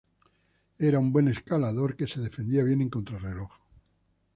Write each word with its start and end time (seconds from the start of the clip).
Era 0.79 0.97
un 0.97 1.11
buen 1.13 1.27
escalador 1.27 1.95
que 1.95 2.07
se 2.07 2.21
defendía 2.21 2.63
bien 2.63 2.81
en 2.81 2.89
contrarreloj. 2.89 3.51